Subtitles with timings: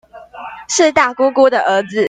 [0.67, 1.95] 是大姑姑的兒子